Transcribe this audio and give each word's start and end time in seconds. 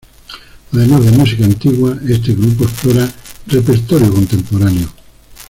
Además 0.71 1.05
de 1.05 1.11
música 1.11 1.45
antigua, 1.45 1.95
este 2.09 2.33
grupo 2.33 2.63
explora 2.63 3.07
repertorio 3.45 4.11
contemporáneo. 4.11 4.91